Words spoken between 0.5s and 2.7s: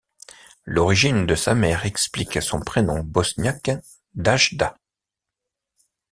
L'origine de sa mère explique son